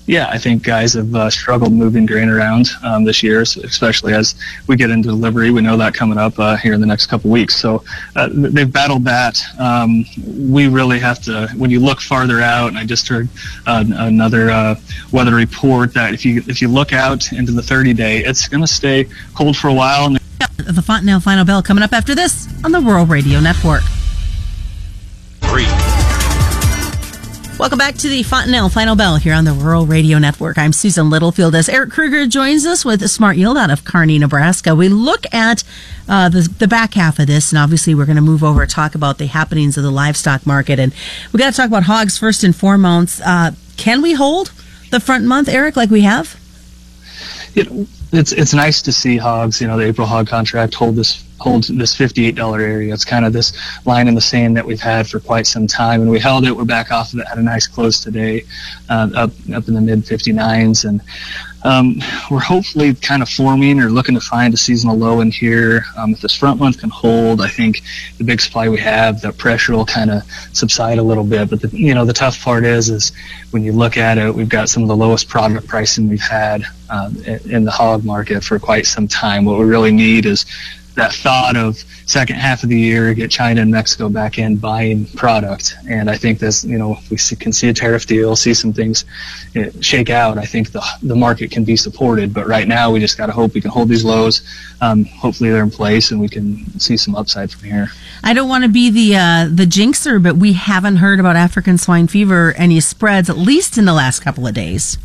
yeah, 0.08 0.30
I 0.30 0.38
think 0.38 0.64
guys 0.64 0.94
have 0.94 1.14
uh, 1.16 1.30
struggled 1.30 1.74
moving 1.74 2.06
grain 2.06 2.30
around 2.30 2.68
um, 2.84 3.04
this 3.04 3.24
year, 3.24 3.42
especially 3.42 4.14
as 4.14 4.36
we 4.68 4.76
get 4.76 4.92
into 4.92 5.10
delivery. 5.10 5.52
We 5.52 5.62
know 5.62 5.78
that 5.78 5.94
coming 5.94 6.18
up 6.18 6.38
uh, 6.38 6.58
here 6.58 6.74
in 6.74 6.82
the 6.82 6.88
next 6.88 7.08
couple 7.08 7.32
weeks. 7.32 7.56
So 7.56 7.84
uh, 8.16 8.30
they've 8.32 8.72
battled 8.72 9.04
that. 9.06 9.42
Um, 9.60 10.06
we 10.28 10.68
really 10.68 11.00
have 11.00 11.22
to. 11.24 11.50
When 11.58 11.72
you 11.72 11.80
look 11.80 12.02
farther 12.02 12.42
out, 12.42 12.70
and 12.70 12.78
I 12.78 12.86
just 12.86 13.08
heard 13.08 13.28
another 13.66 14.52
uh, 14.52 14.76
weather 15.12 15.34
report 15.34 15.94
that 15.96 16.14
if 16.14 16.24
you 16.24 16.44
if 16.48 16.62
you 16.62 16.68
look 16.68 16.94
out 16.94 17.32
into 17.32 17.52
the 17.52 17.64
30 17.64 17.94
day, 17.94 18.24
it's 18.24 18.48
going 18.48 18.62
to 18.62 18.68
stay 18.68 19.08
cold 19.36 19.58
for 19.58 19.70
a 19.70 19.74
while. 19.74 20.10
The 20.58 20.82
Fontanelle 20.82 21.20
Final 21.20 21.46
Bell 21.46 21.62
coming 21.64 21.84
up 21.84 21.94
after 21.94 22.16
this 22.16 22.48
on 22.64 22.72
the 22.72 22.80
Rural 22.80 23.06
Radio 23.06 23.40
Network. 23.40 23.82
Welcome 27.58 27.78
back 27.78 27.96
to 28.00 28.10
the 28.10 28.22
Fontanelle 28.22 28.68
Final 28.68 28.98
Bell 28.98 29.16
here 29.16 29.34
on 29.34 29.46
the 29.46 29.54
Rural 29.54 29.86
Radio 29.86 30.20
Network. 30.20 30.58
I'm 30.58 30.74
Susan 30.74 31.10
Littlefield 31.10 31.56
as 31.56 31.70
Eric 31.70 31.90
Krueger 31.90 32.28
joins 32.28 32.66
us 32.66 32.84
with 32.84 33.10
Smart 33.10 33.38
Yield 33.38 33.58
out 33.58 33.70
of 33.70 33.86
Kearney, 33.86 34.20
Nebraska. 34.20 34.76
We 34.76 34.90
look 34.90 35.26
at 35.34 35.64
uh, 36.10 36.28
the, 36.28 36.42
the 36.42 36.68
back 36.68 36.96
half 36.96 37.18
of 37.18 37.28
this, 37.28 37.54
and 37.54 37.58
obviously 37.58 37.96
we're 37.96 38.06
going 38.06 38.18
to 38.18 38.22
move 38.22 38.44
over 38.44 38.64
and 38.64 38.70
talk 38.70 38.94
about 38.94 39.20
the 39.20 39.28
happenings 39.28 39.78
of 39.78 39.84
the 39.84 39.90
livestock 39.90 40.46
market. 40.46 40.80
And 40.80 40.94
we 41.32 41.40
got 41.40 41.52
to 41.52 41.56
talk 41.56 41.68
about 41.68 41.84
hogs 41.84 42.18
first 42.18 42.44
and 42.44 42.54
foremost. 42.54 43.22
Uh, 43.26 43.52
can 43.78 44.02
we 44.02 44.14
hold 44.14 44.52
the 44.92 45.00
front 45.00 45.24
month, 45.24 45.48
Eric, 45.48 45.78
like 45.78 45.90
we 45.90 46.02
have? 46.02 46.38
You 47.54 47.64
know, 47.64 47.88
it's 48.12 48.34
it's 48.34 48.54
nice 48.54 48.82
to 48.82 48.92
see 48.92 49.16
hogs. 49.16 49.62
You 49.62 49.68
know, 49.68 49.78
the 49.78 49.86
April 49.86 50.06
hog 50.06 50.28
contract 50.28 50.74
hold 50.74 50.98
this 50.98 51.24
hold 51.40 51.64
this 51.66 51.96
$58 51.96 52.62
area. 52.62 52.94
It's 52.94 53.06
kind 53.06 53.26
of 53.26 53.34
this 53.34 53.54
line 53.86 54.08
in 54.08 54.16
the 54.16 54.22
sand 54.22 54.56
that 54.58 54.66
we've 54.66 54.82
had 54.82 55.08
for 55.08 55.20
quite 55.20 55.48
some 55.48 55.68
time, 55.68 56.02
and 56.02 56.10
we 56.10 56.20
held 56.20 56.46
it. 56.46 56.56
We're 56.56 56.66
back 56.66 56.92
off 56.92 57.14
of 57.14 57.20
it. 57.20 57.28
Had 57.28 57.38
a 57.38 57.44
nice 57.44 57.68
close 57.68 58.00
today, 58.00 58.46
uh, 58.90 59.10
up 59.16 59.32
up 59.54 59.68
in 59.68 59.74
the 59.74 59.82
mid 59.82 60.00
59s, 60.00 60.88
and 60.88 61.02
um, 61.66 62.00
we're 62.30 62.40
hopefully 62.40 62.94
kind 62.94 63.24
of 63.24 63.30
forming 63.30 63.80
or 63.80 63.90
looking 63.90 64.14
to 64.14 64.22
find 64.22 64.54
a 64.54 64.58
seasonal 64.58 64.96
low 64.96 65.22
in 65.22 65.32
here. 65.32 65.84
Um, 65.98 66.14
if 66.14 66.22
this 66.22 66.36
front 66.36 66.60
month 66.60 66.80
can 66.80 66.92
hold, 66.92 67.42
I 67.42 67.48
think 67.48 67.82
the 68.20 68.24
big 68.24 68.40
supply 68.40 68.70
we 68.70 68.78
have, 68.80 69.20
the 69.20 69.34
pressure 69.34 69.74
will 69.74 69.86
kind 69.86 70.12
of 70.12 70.22
subside 70.54 71.00
a 71.00 71.04
little 71.04 71.24
bit. 71.24 71.50
But 71.50 71.62
the, 71.62 71.70
you 71.70 71.96
know, 71.96 72.06
the 72.06 72.14
tough 72.14 72.40
part 72.44 72.66
is, 72.66 72.90
is 72.90 73.12
when 73.50 73.64
you 73.64 73.72
look 73.72 73.98
at 73.98 74.20
it, 74.20 74.34
we've 74.34 74.48
got 74.48 74.70
some 74.70 74.84
of 74.84 74.90
the 74.90 74.96
lowest 74.96 75.28
product 75.28 75.68
pricing 75.68 76.08
we've 76.08 76.22
had 76.22 76.66
um, 76.92 77.18
in 77.26 77.64
the 77.64 77.72
hog 77.72 78.06
market 78.06 78.44
for 78.44 78.60
quite 78.60 78.86
some 78.86 79.08
time. 79.08 79.44
What 79.44 79.58
we 79.58 79.66
really 79.66 79.92
need 79.92 80.28
is 80.28 80.46
that 80.96 81.14
thought 81.14 81.56
of 81.56 81.84
second 82.08 82.36
half 82.36 82.64
of 82.64 82.70
the 82.70 82.80
year 82.80 83.14
get 83.14 83.32
China 83.32 83.62
and 83.62 83.72
Mexico 83.72 84.10
back 84.10 84.38
in 84.38 84.56
buying 84.56 85.06
product. 85.08 85.76
And 85.90 86.10
I 86.10 86.18
think 86.18 86.40
this, 86.40 86.64
you 86.64 86.78
know, 86.78 86.94
if 86.94 87.10
we 87.10 87.18
see, 87.18 87.36
can 87.36 87.52
see 87.52 87.70
a 87.70 87.74
tariff 87.74 88.06
deal, 88.06 88.36
see 88.36 88.54
some 88.54 88.74
things 88.74 89.06
you 89.54 89.66
know, 89.66 89.72
shake 89.82 90.10
out, 90.10 90.38
I 90.38 90.46
think 90.46 90.72
the 90.72 90.84
the 91.02 91.16
market 91.16 91.52
can 91.52 91.64
be 91.64 91.76
supported. 91.76 92.34
But 92.34 92.48
right 92.48 92.68
now, 92.68 92.92
we 92.92 93.00
just 93.00 93.18
got 93.18 93.28
to 93.28 93.32
hope 93.32 93.54
we 93.54 93.62
can 93.62 93.72
hold 93.72 93.90
these 93.90 94.04
lows. 94.04 94.42
Um, 94.82 95.06
hopefully, 95.06 95.50
they're 95.50 95.64
in 95.64 95.72
place 95.72 96.12
and 96.12 96.20
we 96.20 96.30
can 96.30 96.80
see 96.80 96.98
some 96.98 97.16
upside 97.16 97.52
from 97.52 97.70
here. 97.70 97.88
I 98.24 98.34
don't 98.34 98.50
want 98.50 98.64
to 98.64 98.70
be 98.70 98.90
the 98.90 99.16
uh, 99.16 99.48
the 99.52 99.66
jinxer, 99.66 100.22
but 100.22 100.38
we 100.38 100.54
haven't 100.54 100.98
heard 100.98 101.20
about 101.20 101.36
African 101.36 101.78
swine 101.78 102.08
fever 102.08 102.54
any 102.58 102.80
spreads, 102.80 103.30
at 103.30 103.38
least 103.38 103.78
in 103.78 103.86
the 103.86 103.94
last 103.94 104.20
couple 104.22 104.48
of 104.48 104.54
days. 104.54 104.98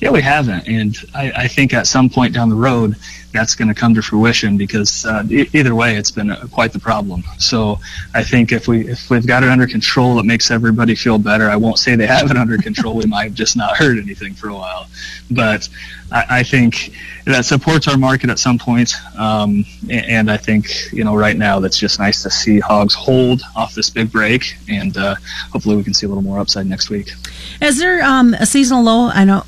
Yeah, 0.00 0.10
we 0.10 0.22
haven't, 0.22 0.66
and 0.66 0.96
I, 1.14 1.30
I 1.32 1.48
think 1.48 1.74
at 1.74 1.86
some 1.86 2.08
point 2.08 2.32
down 2.32 2.48
the 2.48 2.56
road, 2.56 2.96
that's 3.32 3.54
going 3.54 3.68
to 3.68 3.74
come 3.74 3.94
to 3.94 4.02
fruition 4.02 4.56
because 4.56 5.04
uh, 5.04 5.22
e- 5.28 5.48
either 5.52 5.74
way, 5.74 5.96
it's 5.96 6.10
been 6.10 6.30
a, 6.30 6.48
quite 6.48 6.72
the 6.72 6.78
problem. 6.78 7.22
So 7.38 7.78
I 8.14 8.22
think 8.22 8.52
if 8.52 8.68
we 8.68 8.88
if 8.88 9.10
we've 9.10 9.26
got 9.26 9.42
it 9.42 9.50
under 9.50 9.66
control, 9.66 10.18
it 10.18 10.24
makes 10.24 10.50
everybody 10.50 10.94
feel 10.94 11.18
better. 11.18 11.48
I 11.48 11.56
won't 11.56 11.78
say 11.78 11.94
they 11.94 12.06
have 12.18 12.30
it 12.30 12.36
under 12.36 12.56
control. 12.58 12.94
we 12.94 13.06
might 13.06 13.24
have 13.24 13.34
just 13.34 13.56
not 13.56 13.76
heard 13.76 13.98
anything 13.98 14.34
for 14.34 14.48
a 14.48 14.54
while, 14.54 14.86
but 15.30 15.68
I, 16.10 16.24
I 16.30 16.42
think 16.42 16.92
that 17.24 17.44
supports 17.44 17.86
our 17.86 17.98
market 17.98 18.30
at 18.30 18.38
some 18.38 18.58
point. 18.58 18.94
Um, 19.18 19.64
and 19.90 20.30
I 20.30 20.36
think 20.36 20.92
you 20.92 21.04
know 21.04 21.14
right 21.14 21.36
now 21.36 21.60
that's 21.60 21.78
just 21.78 21.98
nice 21.98 22.22
to 22.22 22.30
see 22.30 22.60
hogs 22.60 22.94
hold 22.94 23.42
off 23.54 23.74
this 23.74 23.90
big 23.90 24.10
break, 24.10 24.56
and 24.68 24.96
uh, 24.96 25.16
hopefully 25.52 25.76
we 25.76 25.84
can 25.84 25.94
see 25.94 26.06
a 26.06 26.08
little 26.08 26.22
more 26.22 26.38
upside 26.38 26.66
next 26.66 26.88
week. 26.88 27.12
Is 27.60 27.78
there 27.78 28.02
um, 28.02 28.34
a 28.34 28.46
seasonal 28.46 28.82
low? 28.82 29.08
I 29.08 29.24
know 29.24 29.44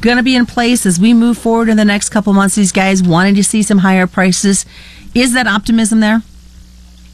going 0.00 0.16
to 0.16 0.22
be 0.22 0.36
in 0.36 0.46
place 0.46 0.86
as 0.86 1.00
we 1.00 1.14
move 1.14 1.38
forward 1.38 1.68
in 1.68 1.76
the 1.76 1.84
next 1.84 2.10
couple 2.10 2.32
months? 2.32 2.54
These 2.54 2.72
guys 2.72 3.02
wanting 3.02 3.34
to 3.36 3.44
see 3.44 3.62
some 3.62 3.78
higher 3.78 4.06
prices. 4.06 4.66
Is 5.14 5.32
that 5.32 5.46
optimism 5.46 6.00
there? 6.00 6.22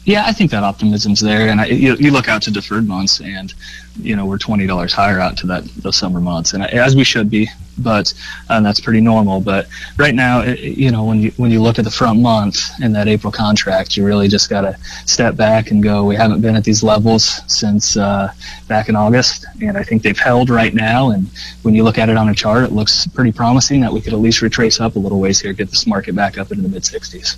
Yeah, 0.07 0.23
I 0.25 0.31
think 0.31 0.51
that 0.51 0.63
optimism's 0.63 1.19
there, 1.19 1.49
and 1.49 1.59
I, 1.59 1.65
you, 1.65 1.95
you, 1.95 2.11
look 2.11 2.29
out 2.29 2.41
to 2.43 2.51
deferred 2.51 2.87
months, 2.87 3.19
and 3.19 3.53
you 4.01 4.15
know 4.15 4.25
we're 4.25 4.37
twenty 4.37 4.65
dollars 4.65 4.93
higher 4.93 5.19
out 5.19 5.35
to 5.39 5.47
that 5.47 5.65
those 5.83 5.97
summer 5.97 6.21
months, 6.21 6.53
and 6.53 6.63
as 6.63 6.95
we 6.95 7.03
should 7.03 7.29
be, 7.29 7.49
but 7.77 8.13
and 8.47 8.65
that's 8.65 8.79
pretty 8.79 9.01
normal. 9.01 9.41
But 9.41 9.67
right 9.97 10.15
now, 10.15 10.39
it, 10.43 10.59
you 10.59 10.91
know 10.91 11.03
when 11.03 11.19
you 11.19 11.31
when 11.31 11.51
you 11.51 11.61
look 11.61 11.77
at 11.77 11.83
the 11.83 11.91
front 11.91 12.21
month 12.21 12.57
in 12.81 12.93
that 12.93 13.09
April 13.09 13.33
contract, 13.33 13.97
you 13.97 14.05
really 14.05 14.29
just 14.29 14.49
got 14.49 14.61
to 14.61 14.77
step 15.05 15.35
back 15.35 15.71
and 15.71 15.83
go. 15.83 16.05
We 16.05 16.15
haven't 16.15 16.39
been 16.39 16.55
at 16.55 16.63
these 16.63 16.83
levels 16.83 17.41
since 17.47 17.97
uh, 17.97 18.31
back 18.69 18.87
in 18.87 18.95
August, 18.95 19.45
and 19.61 19.77
I 19.77 19.83
think 19.83 20.03
they've 20.03 20.17
held 20.17 20.49
right 20.49 20.73
now. 20.73 21.09
And 21.11 21.27
when 21.63 21.75
you 21.75 21.83
look 21.83 21.97
at 21.97 22.07
it 22.07 22.15
on 22.15 22.29
a 22.29 22.33
chart, 22.33 22.63
it 22.63 22.71
looks 22.71 23.07
pretty 23.07 23.33
promising 23.33 23.81
that 23.81 23.91
we 23.91 23.99
could 23.99 24.13
at 24.13 24.19
least 24.19 24.41
retrace 24.41 24.79
up 24.79 24.95
a 24.95 24.99
little 24.99 25.19
ways 25.19 25.41
here, 25.41 25.51
get 25.51 25.69
this 25.69 25.85
market 25.85 26.15
back 26.15 26.37
up 26.37 26.49
into 26.49 26.63
the 26.63 26.69
mid 26.69 26.85
sixties 26.85 27.35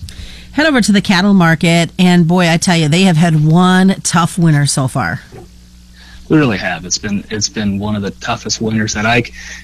head 0.54 0.66
over 0.66 0.82
to 0.82 0.92
the 0.92 1.02
cattle 1.02 1.34
market, 1.34 1.92
and 2.00 2.28
boy, 2.28 2.50
I 2.50 2.58
tell 2.58 2.78
you, 2.78 2.90
they 2.90 3.04
have 3.04 3.18
had 3.18 3.46
one 3.46 3.96
tough 4.02 4.38
winter 4.38 4.66
so 4.66 4.88
far. 4.88 5.22
We 6.30 6.38
really 6.38 6.60
have. 6.60 6.86
It's 6.86 7.00
been 7.00 7.24
it's 7.32 7.50
been 7.50 7.80
one 7.80 7.96
of 7.96 8.04
the 8.04 8.12
toughest 8.12 8.62
winters 8.62 8.94
that 8.94 9.06
I 9.06 9.24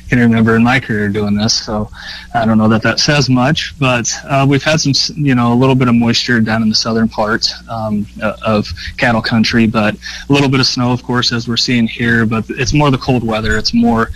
can 0.09 0.17
remember 0.17 0.55
in 0.55 0.63
my 0.63 0.79
career 0.79 1.09
doing 1.09 1.35
this. 1.35 1.53
So 1.53 1.91
I 2.33 2.43
don't 2.43 2.57
know 2.57 2.67
that 2.69 2.81
that 2.81 2.99
says 2.99 3.29
much, 3.29 3.77
but 3.77 4.11
uh, 4.25 4.47
we've 4.49 4.63
had 4.63 4.81
some 4.81 4.93
you 5.15 5.35
know 5.35 5.53
a 5.53 5.55
little 5.55 5.75
bit 5.75 5.87
of 5.87 5.93
moisture 5.93 6.41
down 6.41 6.63
in 6.63 6.69
the 6.69 6.75
southern 6.75 7.07
part 7.07 7.47
um, 7.69 8.07
of 8.43 8.67
cattle 8.97 9.21
country, 9.21 9.67
but 9.67 9.93
a 10.27 10.33
little 10.33 10.49
bit 10.49 10.59
of 10.59 10.65
snow, 10.65 10.91
of 10.91 11.03
course, 11.03 11.31
as 11.31 11.47
we're 11.47 11.55
seeing 11.55 11.87
here. 11.87 12.25
But 12.25 12.45
it's 12.49 12.73
more 12.73 12.89
the 12.89 12.97
cold 12.97 13.23
weather. 13.23 13.57
It's 13.57 13.73
more 13.73 14.09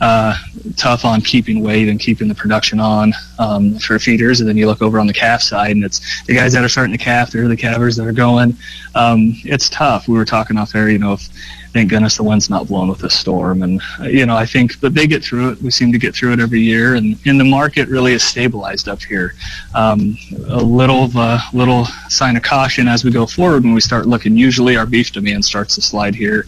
uh, 0.00 0.36
tough 0.76 1.04
on 1.04 1.22
keeping 1.22 1.60
weight 1.60 1.88
and 1.88 1.98
keeping 1.98 2.28
the 2.28 2.36
production 2.36 2.78
on 2.78 3.14
um, 3.40 3.80
for 3.80 3.98
feeders. 3.98 4.38
And 4.38 4.48
then 4.48 4.56
you 4.56 4.68
look 4.68 4.80
over 4.80 5.00
on 5.00 5.08
the 5.08 5.12
calf 5.12 5.42
side, 5.42 5.72
and 5.72 5.84
it's 5.84 6.22
the 6.26 6.34
guys 6.36 6.52
that 6.52 6.62
are 6.62 6.68
starting 6.68 6.96
to 6.96 7.02
calf. 7.02 7.32
They're 7.32 7.48
the 7.48 7.56
calvers 7.56 7.96
that 7.96 8.06
are 8.06 8.12
going. 8.12 8.56
Um, 8.94 9.34
it's 9.44 9.68
tough. 9.68 10.06
We 10.06 10.14
were 10.14 10.24
talking 10.24 10.56
off 10.56 10.74
air, 10.76 10.88
you 10.88 10.98
know, 10.98 11.14
if 11.14 11.28
thank 11.76 11.90
goodness 11.90 12.16
the 12.16 12.22
wind's 12.22 12.48
not 12.48 12.66
blowing 12.68 12.88
with 12.88 13.00
the 13.00 13.10
storm. 13.10 13.62
And, 13.62 13.82
uh, 14.00 14.04
you 14.04 14.24
know, 14.24 14.34
I 14.34 14.46
think, 14.46 14.80
but 14.80 14.94
they 14.94 15.06
get 15.06 15.22
through 15.22 15.50
it. 15.50 15.60
We 15.60 15.70
seem 15.70 15.92
to 15.92 15.98
get 15.98 16.14
through 16.14 16.32
it 16.32 16.40
every 16.40 16.60
year. 16.60 16.94
And, 16.94 17.18
and 17.26 17.38
the 17.38 17.44
market 17.44 17.86
really 17.90 18.14
is 18.14 18.22
stabilized 18.22 18.88
up 18.88 19.02
here. 19.02 19.34
Um, 19.74 20.16
a 20.48 20.56
little, 20.56 21.04
of 21.04 21.16
a 21.16 21.38
little 21.52 21.84
sign 22.08 22.34
of 22.34 22.42
caution 22.42 22.88
as 22.88 23.04
we 23.04 23.10
go 23.10 23.26
forward 23.26 23.64
when 23.64 23.74
we 23.74 23.82
start 23.82 24.06
looking. 24.06 24.38
Usually 24.38 24.78
our 24.78 24.86
beef 24.86 25.12
demand 25.12 25.44
starts 25.44 25.74
to 25.74 25.82
slide 25.82 26.14
here 26.14 26.46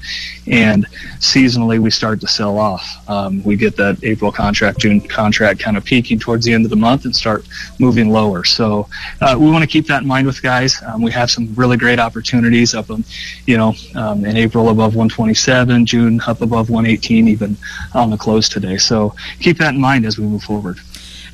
and 0.51 0.87
seasonally 1.19 1.79
we 1.79 1.91
start 1.91 2.21
to 2.21 2.27
sell 2.27 2.59
off. 2.59 2.87
Um, 3.09 3.43
we 3.45 3.57
get 3.57 3.77
that 3.77 4.03
April 4.03 4.33
contract, 4.33 4.79
June 4.79 5.01
contract 5.01 5.61
kind 5.61 5.77
of 5.77 5.85
peaking 5.85 6.19
towards 6.19 6.47
the 6.47 6.55
end 6.55 6.65
of 6.65 6.71
the 6.71 6.77
month 6.77 7.05
and 7.05 7.15
start 7.15 7.47
moving 7.79 8.09
lower. 8.09 8.45
So 8.45 8.89
uh, 9.21 9.37
we 9.39 9.51
want 9.51 9.63
to 9.63 9.67
keep 9.67 9.87
that 9.89 10.03
in 10.03 10.09
mind 10.09 10.27
with 10.27 10.41
guys. 10.43 10.81
Um, 10.83 11.03
we 11.03 11.13
have 11.13 11.31
some 11.31 11.55
really 11.55 11.77
great 11.77 11.99
opportunities 11.99 12.75
up, 12.75 12.91
um, 12.91 13.05
you 13.47 13.59
know, 13.59 13.75
um, 13.95 14.25
in 14.25 14.37
April 14.37 14.71
above 14.71 14.95
120 14.95 15.18
127, 15.19 15.87
June 15.87 16.21
up 16.27 16.41
above 16.41 16.71
118 16.71 17.29
even 17.29 17.57
on 17.95 18.11
the 18.11 18.17
close 18.17 18.49
today. 18.49 18.77
So 18.77 19.15
keep 19.41 19.59
that 19.59 19.75
in 19.75 19.81
mind 19.81 20.07
as 20.07 20.19
we 20.19 20.25
move 20.25 20.43
forward. 20.43 20.79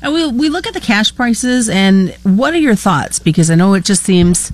And 0.01 0.13
we, 0.13 0.27
we 0.27 0.49
look 0.49 0.67
at 0.67 0.73
the 0.73 0.81
cash 0.81 1.15
prices, 1.15 1.69
and 1.69 2.15
what 2.23 2.53
are 2.53 2.59
your 2.59 2.75
thoughts? 2.75 3.17
Because 3.19 3.49
I 3.49 3.55
know 3.55 3.73
it 3.73 3.85
just 3.85 4.03
seems 4.03 4.51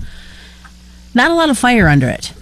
not 1.14 1.32
a 1.32 1.34
lot 1.34 1.50
of 1.50 1.58
fire 1.58 1.88
under 1.88 2.08
it. 2.08 2.34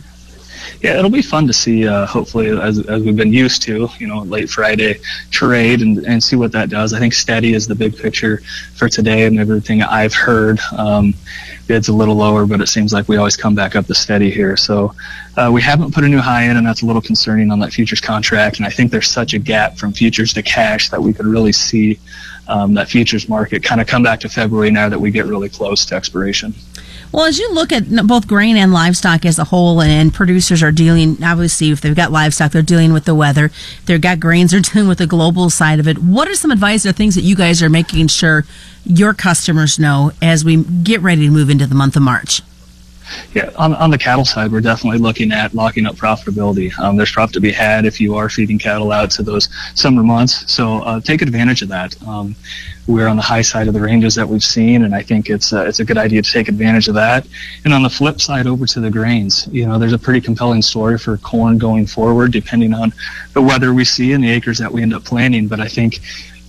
Yeah, 0.82 0.98
it'll 0.98 1.10
be 1.10 1.22
fun 1.22 1.48
to 1.48 1.54
see. 1.54 1.88
Uh, 1.88 2.06
hopefully, 2.06 2.50
as, 2.50 2.80
as 2.88 3.04
we've 3.04 3.16
been 3.16 3.34
used 3.34 3.62
to, 3.64 3.90
you 4.00 4.08
know, 4.08 4.20
late 4.24 4.50
Friday 4.50 5.00
trade 5.32 5.82
and, 5.82 6.00
and 6.06 6.24
see 6.24 6.36
what 6.36 6.52
that 6.54 6.70
does. 6.70 6.94
I 6.94 7.00
think 7.00 7.14
steady 7.14 7.54
is 7.54 7.68
the 7.68 7.76
big 7.76 7.98
picture 7.98 8.42
for 8.76 8.90
today, 8.90 9.26
and 9.26 9.40
everything 9.40 9.82
I've 9.82 10.14
heard. 10.14 10.60
Um, 10.78 11.14
bids 11.70 11.88
a 11.88 11.94
little 11.94 12.16
lower, 12.16 12.48
but 12.48 12.62
it 12.62 12.68
seems 12.68 12.92
like 12.92 13.08
we 13.08 13.16
always 13.18 13.38
come 13.38 13.54
back 13.54 13.76
up 13.76 13.86
to 13.86 13.94
steady 13.94 14.32
here. 14.32 14.58
So 14.58 14.92
uh, 15.38 15.52
we 15.54 15.62
haven't 15.62 15.94
put 15.94 16.04
a 16.04 16.08
new 16.08 16.18
high 16.18 16.46
in, 16.46 16.58
and 16.58 16.66
that's 16.66 16.82
a 16.82 16.86
little 16.86 17.02
concerning 17.02 17.52
on 17.52 17.60
that 17.60 17.72
futures 17.72 18.02
contract. 18.02 18.58
And 18.58 18.66
I 18.66 18.72
think 18.72 18.90
there's 18.92 19.08
such 19.08 19.36
a 19.36 19.40
gap 19.40 19.78
from 19.78 19.94
futures 19.94 20.34
to 20.34 20.42
cash 20.42 20.90
that 20.90 21.02
we 21.02 21.14
could 21.14 21.28
really 21.28 21.54
see 21.54 22.00
um, 22.48 22.74
that 22.74 22.90
futures 22.90 23.30
market 23.30 23.64
kind 23.64 23.80
of 23.80 23.86
come 23.86 24.02
back 24.02 24.20
to 24.22 24.30
February 24.30 24.72
now 24.72 24.90
that 24.90 25.00
we 25.00 25.12
get 25.12 25.28
really 25.28 25.48
close 25.48 25.86
to 25.86 25.96
expiration. 25.96 26.56
Well, 27.12 27.26
as 27.26 27.40
you 27.40 27.52
look 27.54 27.72
at 27.72 27.90
both 28.06 28.28
grain 28.28 28.56
and 28.56 28.72
livestock 28.72 29.26
as 29.26 29.40
a 29.40 29.46
whole, 29.46 29.82
and 29.82 30.14
producers 30.14 30.62
are 30.62 30.72
dealing, 30.72 31.24
obviously, 31.24 31.72
if 31.72 31.82
they've 31.82 31.96
got 31.96 32.12
livestock, 32.12 32.52
they're 32.52 32.62
dealing 32.62 32.94
with 32.94 33.06
the 33.06 33.16
weather. 33.16 33.46
If 33.46 33.86
they've 33.86 34.00
got 34.00 34.20
grains, 34.20 34.52
they're 34.52 34.60
dealing 34.60 34.88
with 34.88 35.00
the 35.00 35.08
global 35.08 35.50
side 35.50 35.80
of 35.80 35.88
it. 35.88 35.98
What 35.98 36.28
are 36.28 36.36
some 36.36 36.52
advice 36.52 36.86
or 36.86 36.92
things 36.92 37.16
that 37.16 37.22
you 37.22 37.36
guys 37.36 37.64
are 37.64 37.70
making 37.70 38.08
sure 38.08 38.46
your 38.86 39.14
customers 39.14 39.80
know 39.80 40.12
as 40.22 40.46
we 40.46 40.64
get 40.64 41.02
ready 41.02 41.26
to 41.26 41.32
move 41.32 41.50
into 41.50 41.66
the 41.66 41.76
month 41.76 41.96
of 41.96 42.04
March? 42.04 42.42
Yeah, 43.34 43.52
on, 43.56 43.74
on 43.76 43.90
the 43.90 43.98
cattle 43.98 44.26
side, 44.26 44.52
we're 44.52 44.62
definitely 44.62 45.00
looking 45.00 45.32
at 45.32 45.54
locking 45.54 45.86
up 45.86 45.96
profitability. 45.96 46.78
Um, 46.80 46.98
there's 46.98 47.12
profit 47.12 47.34
to 47.34 47.40
be 47.40 47.52
had 47.52 47.86
if 47.86 48.00
you 48.00 48.16
are 48.16 48.30
feeding 48.30 48.60
cattle 48.60 48.92
out 48.92 49.12
to 49.12 49.24
those 49.24 49.50
summer 49.76 50.04
months. 50.04 50.52
So 50.52 50.80
uh, 50.80 51.00
take 51.02 51.22
advantage 51.22 51.62
of 51.62 51.70
that. 51.70 52.02
Um, 52.08 52.36
we're 52.88 53.08
on 53.08 53.18
the 53.18 53.22
high 53.22 53.44
side 53.44 53.68
of 53.68 53.76
the 53.76 53.80
ranges 53.80 54.16
that 54.16 54.28
we've 54.28 54.44
seen, 54.44 54.84
and 54.84 54.96
I 54.96 55.04
think 55.04 55.30
it's 55.30 55.54
uh, 55.54 55.64
it's 55.66 55.80
a 55.80 55.86
good 55.86 55.98
idea 55.98 56.24
to 56.24 56.32
take 56.32 56.48
advantage 56.48 56.88
of 56.88 56.96
that. 56.96 57.28
And 57.64 57.74
on 57.74 57.84
the 57.84 57.90
flip 57.90 58.20
side, 58.20 58.48
over 58.48 58.66
to 58.66 58.80
the 58.80 58.90
grains, 58.90 59.48
you 59.52 59.68
know, 59.68 59.78
there's 59.78 59.94
a 59.94 60.00
pretty 60.00 60.22
compelling 60.22 60.64
story 60.64 60.98
for 60.98 61.18
corn 61.18 61.60
going 61.60 61.86
forward, 61.86 62.32
depending 62.32 62.74
on 62.74 62.92
the 63.34 63.42
weather 63.42 63.74
we 63.76 63.86
see 63.86 64.14
and 64.14 64.24
the 64.24 64.32
acres 64.32 64.58
that 64.58 64.72
we 64.72 64.82
end 64.82 64.96
up 64.96 65.04
planting. 65.06 65.48
But 65.48 65.60
I 65.60 65.68
think 65.68 66.00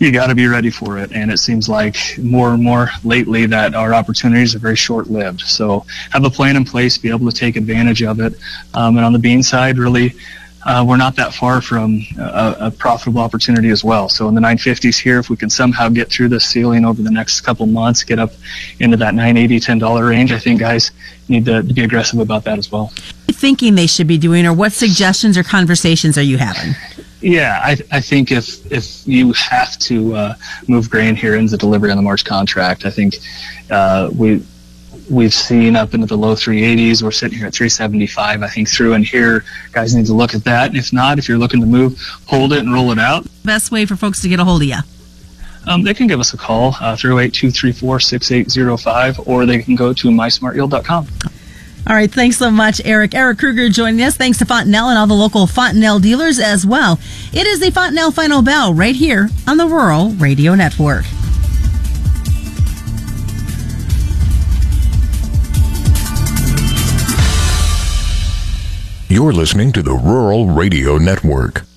you 0.01 0.11
got 0.11 0.29
to 0.29 0.35
be 0.35 0.47
ready 0.47 0.71
for 0.71 0.99
it. 0.99 1.13
And 1.13 1.31
it 1.31 1.39
seems 1.39 1.69
like 1.69 1.97
more 2.19 2.53
and 2.55 2.63
more 2.63 2.91
lately 3.05 3.45
that 3.47 3.75
our 3.75 3.93
opportunities 3.93 4.55
are 4.55 4.59
very 4.59 4.75
short 4.75 5.09
lived. 5.09 5.43
So 5.43 5.85
have 6.11 6.25
a 6.25 6.31
plan 6.31 6.57
in 6.57 6.65
place, 6.65 6.97
be 6.97 7.11
able 7.11 7.31
to 7.31 7.37
take 7.37 7.55
advantage 7.55 8.03
of 8.03 8.19
it. 8.19 8.35
Um, 8.73 8.97
and 8.97 9.05
on 9.05 9.13
the 9.13 9.19
bean 9.19 9.43
side, 9.43 9.77
really, 9.77 10.15
uh, 10.65 10.85
we're 10.87 10.97
not 10.97 11.17
that 11.17 11.33
far 11.35 11.61
from 11.61 12.03
a, 12.19 12.57
a, 12.61 12.71
profitable 12.71 13.21
opportunity 13.21 13.71
as 13.71 13.83
well. 13.83 14.09
So 14.09 14.29
in 14.29 14.35
the 14.35 14.43
950s 14.43 15.01
here, 15.01 15.19
if 15.19 15.31
we 15.31 15.37
can 15.37 15.49
somehow 15.49 15.89
get 15.89 16.11
through 16.11 16.29
this 16.29 16.45
ceiling 16.45 16.85
over 16.85 17.01
the 17.01 17.11
next 17.11 17.41
couple 17.43 17.65
months, 17.67 18.03
get 18.03 18.19
up 18.19 18.33
into 18.79 18.97
that 18.99 19.15
980 19.15 19.59
$10 19.59 20.09
range, 20.09 20.33
I 20.33 20.39
think 20.39 20.61
guys 20.61 20.91
need 21.29 21.47
to, 21.47 21.63
to 21.63 21.75
be 21.75 21.83
aggressive 21.83 22.21
about 22.21 22.45
that 22.45 22.59
as 22.59 22.71
well. 22.71 22.89
Thinking 23.29 23.75
they 23.75 23.87
should 23.87 24.07
be 24.07 24.19
doing, 24.19 24.45
or 24.45 24.53
what 24.53 24.73
suggestions 24.73 25.39
or 25.39 25.43
conversations 25.43 26.19
are 26.19 26.23
you 26.23 26.37
having? 26.37 26.75
Yeah, 27.21 27.61
I, 27.63 27.77
I 27.93 28.01
think 28.01 28.33
if 28.33 28.71
if 28.73 29.07
you 29.07 29.33
have 29.33 29.79
to 29.81 30.15
uh, 30.15 30.35
move 30.69 30.89
grain 30.89 31.15
here 31.15 31.37
into 31.37 31.57
delivery 31.57 31.91
on 31.91 31.97
the 31.97 32.03
March 32.03 32.25
contract, 32.25 32.87
I 32.87 32.91
think 32.91 33.19
uh, 33.71 34.11
we 34.17 34.43
we've 35.11 35.35
seen 35.35 35.77
up 35.77 35.93
into 35.93 36.07
the 36.07 36.17
low 36.17 36.35
380s. 36.35 37.03
We're 37.03 37.11
sitting 37.11 37.37
here 37.37 37.49
at 37.49 37.55
375. 37.55 38.43
I 38.43 38.49
think 38.49 38.69
through 38.69 38.95
and 38.95 39.05
here, 39.05 39.45
guys 39.73 39.95
need 39.95 40.07
to 40.07 40.15
look 40.15 40.35
at 40.35 40.45
that. 40.45 40.69
And 40.69 40.79
if 40.79 40.93
not, 40.93 41.19
if 41.19 41.29
you're 41.29 41.39
looking 41.39 41.61
to 41.61 41.67
move, 41.67 42.01
hold 42.27 42.53
it 42.53 42.61
and 42.61 42.73
roll 42.73 42.93
it 42.93 42.99
out. 42.99 43.27
Best 43.45 43.71
way 43.71 43.87
for 43.87 43.97
folks 43.97 44.23
to 44.23 44.29
get 44.29 44.41
a 44.41 44.45
hold 44.45 44.63
of 44.63 44.69
you. 44.69 44.77
Um, 45.67 45.83
they 45.83 45.93
can 45.93 46.07
give 46.07 46.21
us 46.21 46.33
a 46.33 46.39
call 46.39 46.75
uh, 46.81 46.97
through 46.97 47.17
8234-6805 47.17 49.29
or 49.29 49.45
they 49.45 49.63
can 49.63 49.77
go 49.77 49.93
to 49.93 50.09
mysmartyield.com. 50.09 51.07
All 51.91 51.97
right, 51.97 52.09
thanks 52.09 52.37
so 52.37 52.53
much, 52.53 52.81
Eric. 52.85 53.17
Eric 53.17 53.39
Krueger 53.39 53.69
joining 53.69 54.01
us. 54.03 54.17
Thanks 54.17 54.39
to 54.39 54.45
Fontanelle 54.45 54.91
and 54.91 54.97
all 54.97 55.09
the 55.09 55.15
local 55.15 55.49
Fontanelle 55.49 55.99
dealers 55.99 56.39
as 56.39 56.65
well. 56.65 57.01
It 57.33 57.49
is 57.49 57.59
the 57.59 57.73
Fontenelle 57.73 58.13
Final 58.13 58.43
Bell 58.43 58.73
right 58.73 58.95
here 58.95 59.29
on 59.49 59.57
the 59.57 59.67
Rural 59.67 60.11
Radio 60.11 60.55
Network. 60.55 61.05
You're 69.09 69.33
listening 69.33 69.73
to 69.73 69.83
the 69.83 69.95
Rural 70.01 70.47
Radio 70.47 70.97
Network. 70.97 71.65